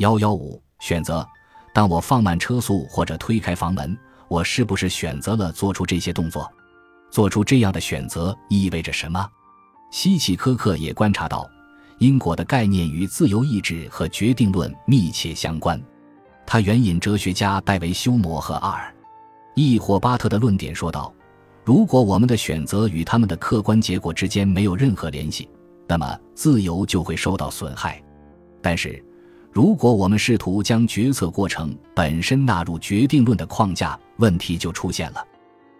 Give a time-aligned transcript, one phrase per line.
[0.00, 1.26] 幺幺五选择：
[1.74, 3.94] 当我放慢车速或者推开房门，
[4.28, 6.50] 我是不是选择了做出这些动作？
[7.10, 9.28] 做出这样的选择意味着什么？
[9.90, 11.46] 希奇科克也观察到，
[11.98, 15.78] 因果的概念与自由意志和决定论密切相关。
[16.46, 18.88] 他援引哲学家戴维·休谟和阿尔·
[19.54, 21.12] 易霍巴特的论点说道
[21.62, 25.46] ：“如果我们的选择与他们的客观结果之间没有任何联系，
[25.86, 28.02] 那么自由就会受到损害。
[28.62, 29.04] 但是，
[29.52, 35.24] 如果我们试图将决策过程本身纳入决定论的框架，问题就出现了。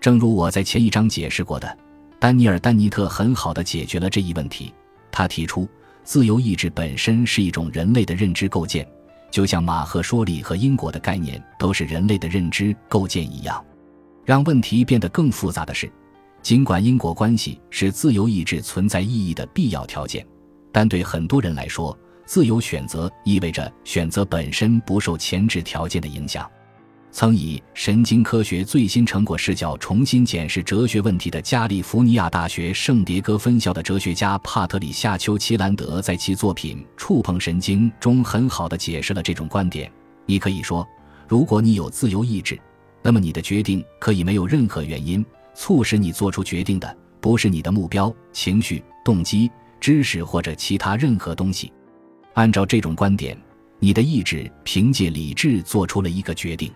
[0.00, 1.78] 正如我在前一章解释过的。”
[2.20, 4.72] 丹尼尔·丹尼特很好的解决了这一问题。
[5.10, 5.68] 他提出，
[6.04, 8.86] 自由意志本身是一种人类的认知构建，
[9.30, 13.62] 就像马赫说理和因果的概念都是人类的认知构建一样。
[14.24, 15.90] 让问题变得更复杂的是，
[16.40, 20.26] 尽管因果关系是自由意志存在意义的必要条件，
[20.72, 21.96] 但对很多人来说，
[22.26, 26.50] 自由选择意味着选择本身不受前置条件的影响。
[27.10, 39.88] 曾以神经科学最新成果视角重新检视哲学问题的加利福尼亚大学圣迭戈分校的哲学家帕特里夏·丘奇兰德，在其作品《触碰神经》中很好的解释了这种观点。
[40.26, 40.84] 你可以说，
[41.28, 42.58] 如果你有自由意志，
[43.00, 49.48] 那么你的决定可以没有任何原因促使你做出决定的，不是你的目标、情绪、动机、
[49.78, 51.72] 知识或者其他任何东西。
[52.34, 53.36] 按照这种观点，
[53.78, 56.72] 你的意志凭借理智做出了一个决定。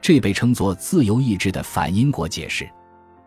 [0.00, 2.68] 这被称作自由意志的反因果解释。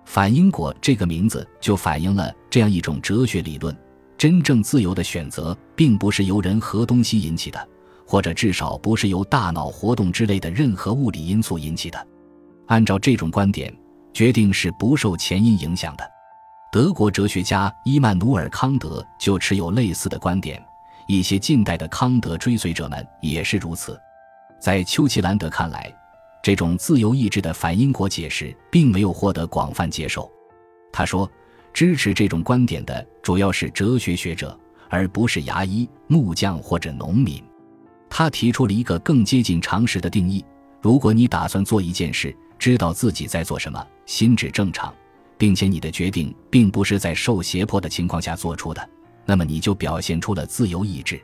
[0.06, 3.76] 反因果这个名字就反映了这样一种哲学理论：
[4.18, 7.68] 真正自由的选择，并不是由人和东西引起的，
[8.06, 12.08] 或者至少不是由大脑活动之类的任何物理因素引起的。
[12.68, 13.76] 按照这种观点，
[14.14, 16.04] 决定是不受前因影响的。
[16.72, 20.64] 德国哲学家伊曼努尔·康德就持有类似的观点，
[21.08, 24.00] 一些近代的康德追随者们也是如此。
[24.60, 25.94] 在丘奇兰德看来，
[26.42, 30.32] 这种自由意志的反因果解释并没有获得广泛接受。
[30.92, 31.30] 他说，
[31.74, 34.58] 支持这种观点的主要是哲学学者，
[34.90, 37.44] 而不是牙医、木匠或者农民。
[38.10, 40.44] 他提出了一个更接近常识的定义：
[40.82, 44.94] 如果你打算做一件事，知道自己在做什么，心智正常，
[45.38, 48.90] 并且你的决定并不是在受胁迫的情况下做出的，
[49.26, 51.22] 那么你就表现出了自由意志。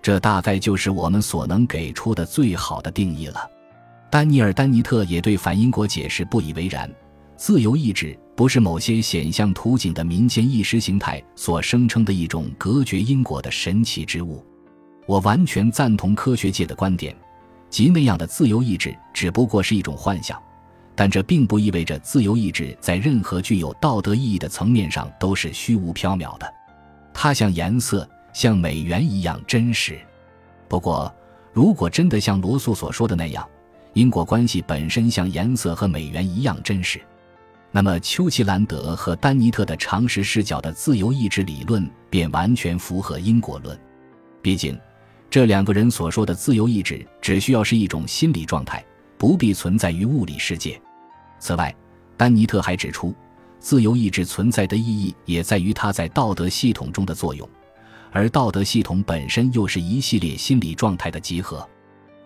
[0.00, 3.48] 这大概就是我们所能给出的最好的定义了。
[4.10, 6.90] 丹尼尔·丹尼特也对反因果解释不以为然。
[7.36, 14.44] 自由意志不是某些显象图景的民间意识形态所声称的一种隔绝因果的神奇之物。
[15.06, 17.16] 我完全赞同科学界的观点，
[17.68, 20.40] 即那样的自由意志只不过是一种幻想。
[20.94, 26.46] 但这并不意味着自由意志在任何具有道德意义的层面上都是虚无缥缈的。
[27.14, 29.98] 它像颜色、像美元一样真实。
[30.68, 31.14] 不过，
[31.52, 33.46] 如果真的像罗素所说的那样，
[33.92, 37.00] 因果关系本身像颜色和美元一样真实，
[37.70, 43.78] 那么丘奇兰德和丹尼特的常识视角的自由意志理论便完全符合因果论。
[44.40, 44.78] 毕竟，
[45.28, 48.84] 这两个人所说的自由意志只需要是一种心理状态，
[49.18, 50.80] 不必存在于物理世界。
[51.38, 51.74] 此外，
[52.16, 53.14] 丹尼特还指出，
[53.62, 57.48] 自由意志存在的意义也在于它在道德系统中的作用，
[58.10, 61.66] 而道德系统本身又是一系列心理状态的集合。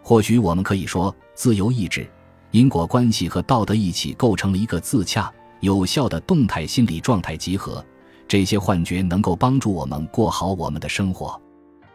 [0.03, 2.09] 或许我们可以说，自由意志、
[2.53, 5.31] 因果关系和道德一起构成了一个自洽、
[5.61, 7.85] 有效的动态心理状态集合。
[8.27, 11.39] 这些幻觉能够帮助我们过好我们的生活，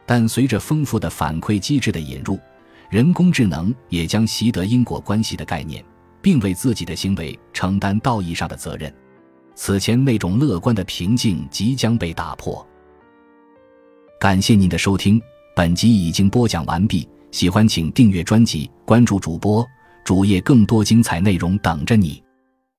[0.05, 2.39] 但随着丰富的反馈机制的引入，
[2.91, 5.83] 人工智能也将习得因果关系的概念，
[6.21, 8.93] 并为自己的行为承担道义上的责任。
[9.63, 12.67] 此前那种乐观的平静即将被打破。
[14.19, 15.21] 感谢您的收听，
[15.55, 17.07] 本集已经播讲完毕。
[17.29, 19.63] 喜欢请订阅专辑，关注主播
[20.03, 22.23] 主页，更多精彩内容等着你。